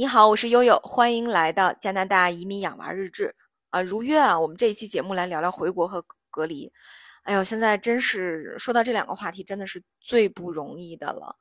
[0.00, 3.36] 你好，我是悠悠，欢迎来到加拿大移民养娃日志
[3.68, 3.82] 啊。
[3.82, 6.72] 如约啊，我们这一期节目来聊聊回国和隔离。
[7.24, 11.36] 哎呦，现在真是说到这两个话题，真的是最不容易的了。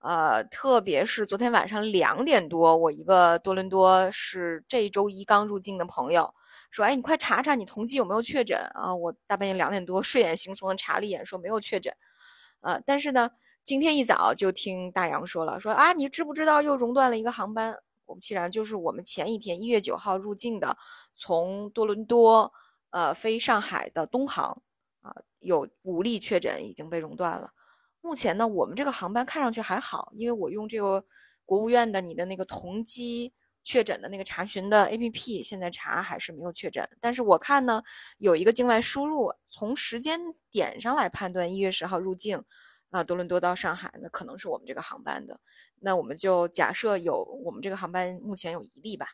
[0.00, 6.34] 呃，特别是昨天晚上两点多，我一个多伦多是这周一刚入境的朋友
[6.70, 11.90] 说：“哎，你快查查你同济有没有确诊啊？”我大半夜两点多睡眼惺忪的查了一眼，说没有确诊。
[12.60, 13.30] 呃，但是呢，
[13.64, 17.74] 今天一早就听大洋说了，说啊，你知不知道又熔断了一个航班？
[18.12, 20.76] 果不其然，就是我们前一天一月九号入境的，
[21.16, 22.52] 从多伦多
[22.90, 24.62] 呃飞上海的东航
[25.00, 27.52] 啊，有五例确诊已经被熔断了。
[28.00, 31.04] 目前呢，我们这个航班看上去还好，因为我用这个
[31.46, 33.32] 国务院的你的那个同机
[33.64, 36.88] 确诊的那个查询的 APP，现在查还是没有确诊。
[37.00, 37.82] 但是我看呢，
[38.18, 40.20] 有一个境外输入，从时间
[40.50, 42.42] 点上来判断，一月十号入境
[42.92, 45.40] 啊，多伦多到上海，那可能是我们这个航班的。
[45.80, 49.06] 那我们就假设有我们这个航班目前有一例吧，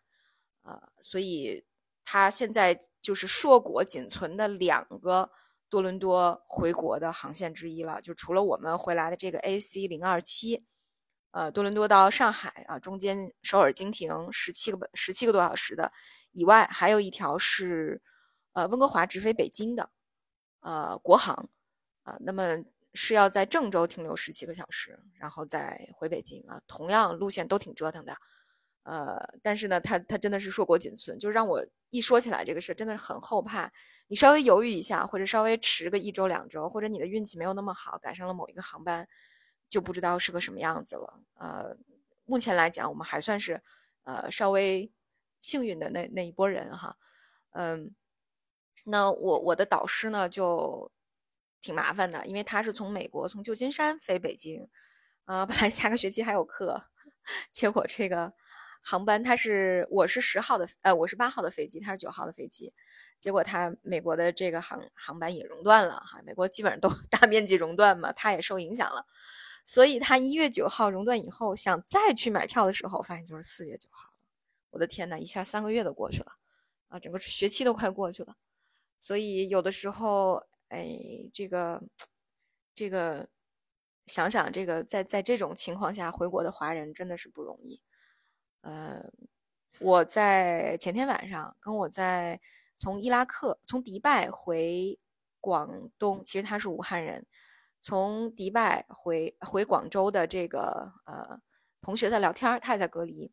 [0.63, 1.65] 呃，所以
[2.05, 5.31] 它现在就是硕果仅存的两个
[5.71, 10.67] 多伦多回国的航线之一了，就除了我们回来的这个 AC 零二七，
[11.31, 15.93] 呃，多伦多到上海啊，中间首尔经停十七个十七个多小时的
[16.33, 18.03] 以外，还有一条是
[18.55, 19.89] 呃温哥华直飞北京的，
[20.59, 21.49] 呃国航
[22.03, 22.65] 啊，那么。
[22.95, 26.61] 是要在郑州停留十七个小时，然后再回北京啊。
[26.67, 28.17] 同样路线都挺折腾的，
[28.83, 33.71] 呃，但是呢，他他真的是硕果仅存，就让我一说起来这个事，真的是很后怕。
[34.09, 39.07] 你稍微犹豫一下，或者稍微迟个一周两周，或者你的运气没有那么好，赶上了某一个航班，
[39.69, 41.21] 就不知道是个什么样子了。
[41.35, 41.77] 呃，
[42.25, 43.63] 目前来讲，我们还算是
[44.05, 44.91] 呃稍微
[45.41, 46.97] 幸运的那那一波人哈。
[47.53, 47.95] 嗯，
[48.87, 50.91] 那我我的导师呢就。
[51.61, 54.69] 挺麻烦的，因为他是从美国从旧金山飞北京，
[55.25, 56.85] 啊，本来下个学期还有课，
[57.51, 58.33] 结果这个
[58.81, 62.73] 航班他是我是十号的，呃，我是八号的飞机，他是九号的飞机，
[63.19, 69.05] 结果他美国的这个航航班也熔断了哈，美国基本上都 大面积熔断嘛，他也受影响了，
[69.65, 74.15] 所以他一月九号熔断以后，想再去买票的时候，发现就是四月九号了，
[74.71, 76.33] 我的天呐，一下三个月都过去了，
[76.87, 78.37] 啊，整个学期都快过去了，
[79.01, 80.47] 所以有的时候。
[80.69, 80.87] 哎，
[81.33, 81.83] 这个，
[82.75, 83.29] 这个，
[84.07, 87.81] 想想这个，在在这种情况下回国的华人真的是不容易。
[88.63, 89.03] 呃，
[89.81, 92.41] 我在前天晚上跟我在
[92.77, 94.99] 从伊拉克从迪拜回
[95.41, 97.27] 广东，其实他是武汉人，
[97.81, 101.41] 从迪拜回回广州的这个呃
[101.81, 103.33] 同学在聊天，他也在隔离。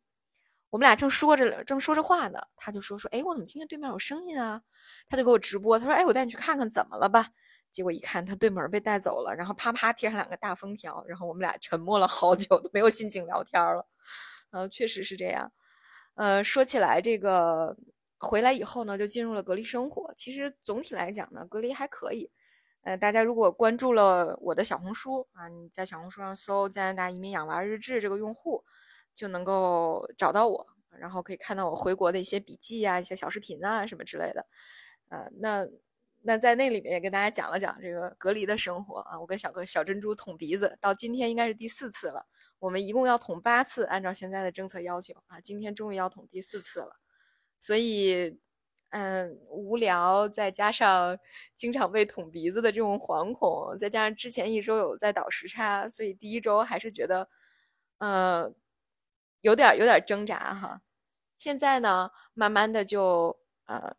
[0.76, 4.62] 我们俩正说着正说着话呢，他就说说，哎，我怎么听见对面有声音啊？
[5.08, 7.30] 他就给我直播，他说，哎，我带你去看看怎么了吧？
[7.72, 13.88] 结果一看，他对门被带走了，然后啪啪贴上两个大封条，然后我们俩沉默了好久，都没有心情聊天了。
[14.52, 15.50] 呃，确实是这样。
[16.16, 17.78] 呃，说起来，这个
[18.20, 20.14] 回来以后呢，就进入了隔离生活。
[20.18, 22.30] 其实总体来讲呢，隔离还可以。
[22.84, 28.66] 呃，大家如果关注了我的小红书啊，你在小红书上搜“加拿大移民养娃日志”这个用户。
[29.16, 30.68] 就能够找到我，
[31.00, 34.46] 然后可以看到我回国的一些笔记啊、一些小视频啊什么之类的。
[35.10, 35.66] 呃，那
[36.22, 39.20] 那在那里面也跟大家讲了讲这个隔离的生活啊。
[39.20, 42.26] 我跟小哥小珍珠捅鼻子，到今天应该是第四次了。
[42.60, 46.94] 我们一共要捅八次，按照现在的政策要求啊，今天终于要捅第四次了。
[47.60, 48.38] 所以，
[48.90, 51.18] 嗯，无聊，再加上
[51.56, 57.30] 经常被捅鼻子的这种惶恐，再加上之前一周有在倒时差，所以第一周还是觉得，
[58.00, 58.52] 呃。
[59.46, 60.82] 有点有点挣扎哈，
[61.38, 63.96] 现在呢，慢慢的就呃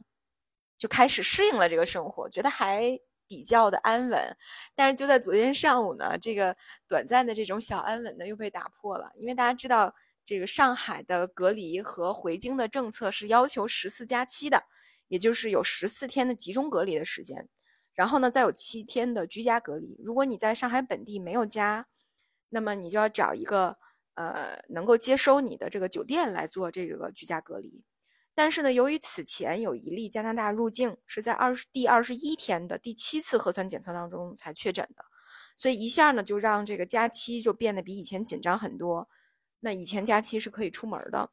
[0.77, 2.99] 就开始适应了这个生活，觉得还
[3.29, 4.37] 比较的安稳。
[4.75, 6.57] 但是就在昨天上午呢，这个
[6.89, 14.65] 短暂的这种小安稳呢又被打破了，因为大家知道这个上海的隔离和回京的政策是要求十四加七的，
[15.07, 17.49] 也就是有十四天的集中隔离的时间，
[17.95, 20.01] 然后呢再有七天的居家隔离。
[20.05, 21.87] 如果你在上海本地没有家，
[22.49, 23.79] 那么你就要找一个。
[24.17, 27.85] 呃，能够接收你的这个酒店来做这个居家隔离，
[28.35, 35.05] 但是呢，由于此前有一例加拿大入境是在二十第二十一天的第七次核酸检测当中才确诊的，
[35.57, 39.09] 所以一下呢就让这个假期就变得比以前紧张很多。
[39.61, 41.31] 那以前假期是可以出门的，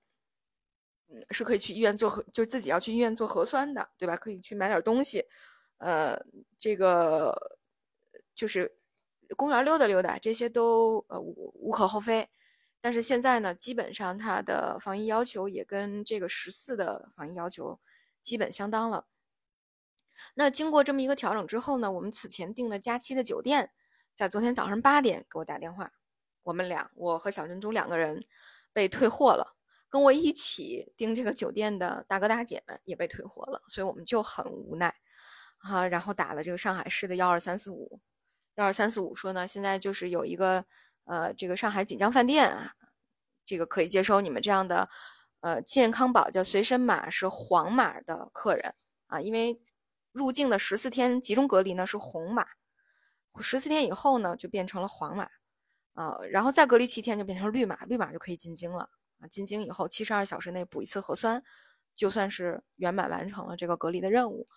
[1.07, 4.17] 嗯，是可以去医院做核，就自己要去医院做核酸的，对吧？
[4.17, 5.23] 可以去买点东西，
[5.77, 6.19] 呃，
[6.59, 7.57] 这个
[8.35, 8.77] 就是
[9.37, 12.29] 公园溜达溜达，这些都呃无无可厚非。
[12.83, 17.79] 但是现在呢，基本上它的防疫要求也跟这个十四的防疫要求
[18.21, 19.07] 基本相当了。
[20.33, 23.71] 那经过这么一个调整之后呢，我们此前订的假期的酒店，
[24.13, 25.93] 在昨天早上八点给我打电话，
[26.43, 28.21] 我们俩，我和小珍珠两个人
[28.73, 29.55] 被退货了。
[29.87, 34.93] 跟我一起订这个酒店的大哥大姐们也被退货了，所以我们就很无奈
[35.59, 35.87] 啊。
[35.87, 38.01] 然后打了这个上海市的幺二三四五，
[38.55, 40.65] 幺二三四五说呢，现在就是有一个
[41.05, 42.73] 呃，这个上海锦江饭店啊，
[43.45, 44.89] 这个可以接收你们这样的
[45.41, 48.75] 呃健康宝叫随身码是黄码的客人
[49.07, 49.61] 啊，因为
[50.11, 52.45] 入境的十四天集中隔离呢是红码，
[53.39, 55.29] 十四天以后呢就变成了黄码。
[55.95, 58.89] 啊，然后再隔离七天就变成绿码，绿码就可以进京了
[59.19, 59.27] 啊！
[59.27, 61.43] 进京以后七十二小时内补一次核酸，
[61.95, 64.47] 就算是圆满完成了这个隔离的任务。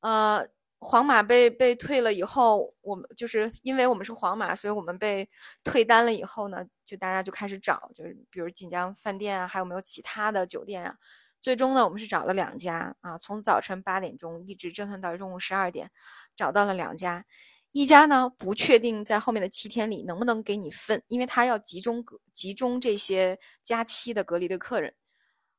[0.00, 0.48] 呃，
[0.84, 5.28] 皇马被被退了以后，我们就是因为我们是皇马，所以我们被
[5.62, 10.96] 退单了以后呢，就大家就开始找，就是比如锦江饭店啊，还有没有其他的酒店啊？
[11.40, 15.92] 最终呢，我们是找了两家啊，从早晨八点钟一直折腾到中午十二点，
[16.36, 17.24] 找到了两家。
[17.70, 24.94] 一家呢不确定在后面的七天里能不能给你分，因为他要集中隔集中这些加期的隔离的客人，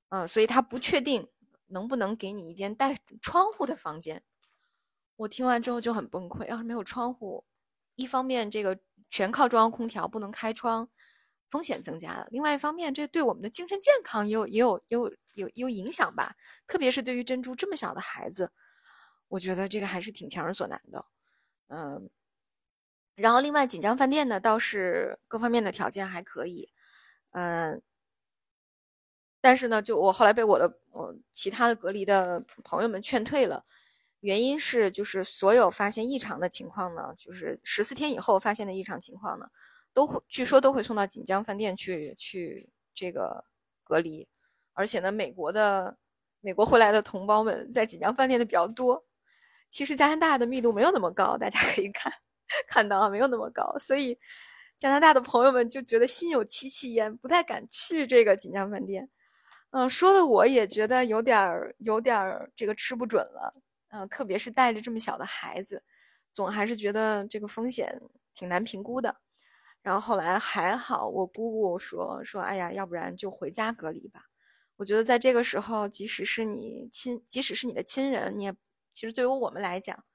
[0.10, 1.30] 嗯，所以他不确定
[1.68, 4.22] 能不能给你一间带窗户的房间。
[5.16, 7.46] 我听完之后就很崩溃，要是没有窗户，
[7.96, 8.80] 一方面这个
[9.10, 10.90] 全靠中央空调不能开窗，
[11.50, 16.36] 风险增加了；另外一方面，这对我们的精神健康也有也有也有有有影响吧，
[16.68, 18.52] 特别是对于珍珠这么小的孩子，
[19.28, 21.06] 我觉得这个还是挺强人所难的。
[21.68, 22.10] 嗯，
[23.16, 26.72] 然后另外锦江饭店呢，倒是各方面的条件还可以，
[27.32, 27.82] 嗯，
[29.42, 33.64] 但是呢，就我后来被我的呃其他的隔离的朋友们劝退了，
[34.24, 39.46] 原因是就是所有发现异常的情况呢，就是十四天以后发现的异常情况呢，
[39.94, 43.44] 都会据说都会送到锦江饭店去去这个
[43.84, 44.26] 隔离，
[44.72, 45.98] 而且呢，美国的
[46.40, 49.06] 美国回来的同胞们在锦江饭店的比较多。
[49.70, 52.14] 其实加拿大的密度没有那么高，大家可以看
[52.70, 54.18] 看到啊，没有那么高，所以
[54.78, 59.10] 加拿大的朋友们就觉得心有戚戚焉，不太敢去这个锦江饭店。
[59.72, 63.52] 嗯，说的我也觉得有点儿有点儿这个吃不准了。
[63.94, 65.84] 嗯，特别是带着这么小的孩子，
[66.32, 68.02] 总还是觉得这个风险
[68.34, 69.18] 挺难评估的。
[69.84, 74.30] 然后后来还好，我姑姑说说，哎呀，要不然就回家隔离吧。
[74.78, 78.56] 我觉得在这个时候，即使是你亲，即使是你的亲人，你也。
[78.92, 80.06] 其实，对于我们来讲，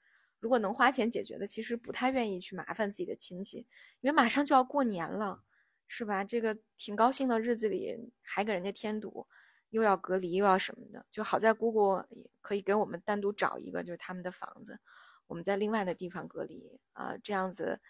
[0.41, 3.67] 如果能花钱解决的，其实不太愿意去麻烦自己的亲戚，
[4.01, 5.43] 因为马上就要过年了，
[5.89, 6.25] 是吧？
[6.25, 9.27] 这个挺高兴的日子里，还给人家添堵，
[9.71, 11.07] 又要隔离，又要什么的。
[11.11, 12.03] 就好在姑姑
[12.41, 14.81] 可以给我们单独找一个，就是他们的房子，
[15.27, 17.81] 我们在另外的地方隔离啊，这样子，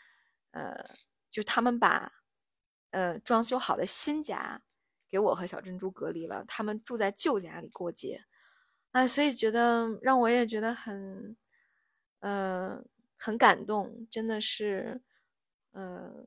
[0.50, 0.84] 呃，
[1.30, 2.12] 就他们把，
[2.90, 4.62] 呃，装修好的新家
[5.08, 8.24] 给我和小珍珠隔离了，他们住在旧家里过节。
[8.90, 11.36] 啊，所以觉得让我也觉得很，
[12.20, 12.82] 呃，
[13.19, 15.02] 很感动，真的是，
[15.72, 16.26] 呃，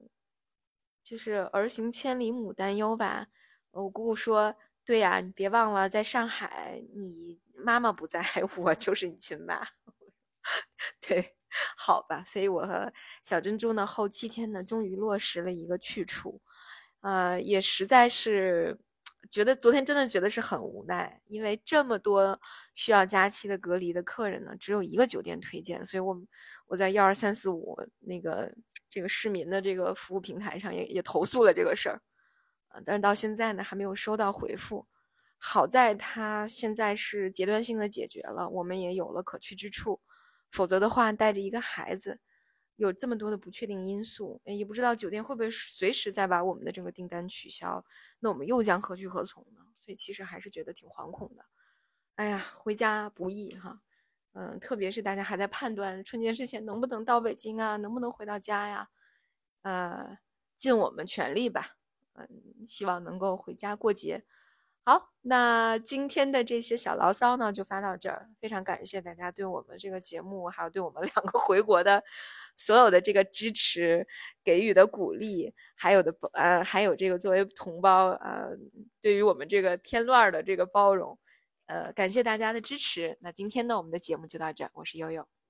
[1.01, 3.27] 就是儿行千里母担忧吧。
[3.71, 4.55] 我姑姑说
[4.87, 8.21] ：“对呀，你别忘了，在上海，你妈妈不在，
[8.57, 9.61] 我就是你亲妈。
[11.07, 11.35] ”对，
[11.77, 12.23] 好吧。
[12.25, 12.91] 所以我和
[13.23, 16.41] 小珍珠呢，后七天呢，终于落实了一个去处，
[17.01, 18.79] 呃，也实在是。
[19.31, 22.39] 觉得昨天真的觉得是很无奈，因为这么多
[22.75, 26.21] 需要假期的隔离的客人呢，只有一个酒店推荐，所以我
[26.67, 28.51] 我在幺二三四五那个
[28.89, 32.01] 这个市民的这个服务平台上也也投诉了这个事儿，
[32.85, 34.87] 但是到现在呢还没有收到回复。
[35.37, 40.01] 好在他现在是阶段性的解决了，我们也有了可去之处，
[40.51, 42.19] 否则的话带着一个孩子。
[42.77, 47.85] 有这么多的不确定因素，也不知道酒店会不会随时再把我们的这个订单取消，
[48.19, 49.61] 那我们又将何去何从呢？
[49.79, 51.45] 所以其实还是觉得挺惶恐的。
[52.15, 53.81] 哎呀，回家不易哈，
[54.33, 58.89] 嗯，特别是大家还在判断春节之前能不能到北京啊，能不能回到家呀，
[59.61, 60.17] 呃，
[60.55, 61.77] 尽我们全力吧，
[62.13, 62.27] 嗯，
[62.67, 64.23] 希望能够回家过节。
[64.83, 68.29] 好，那今天的这些小牢骚呢，就发到这儿。
[68.39, 72.03] 非常感谢大家对我们这个节目，还有对我们 两个回国的
[72.57, 74.07] 所有的这个支持、
[74.43, 78.57] 给予的鼓励，还有的呃，还有这个作为同胞呃，
[79.01, 81.19] 对于我们这个添乱的这个包容，
[81.67, 83.17] 呃，感谢大家的支持。
[83.21, 85.40] 那今天呢，我们的节目就到这儿，我是悠悠。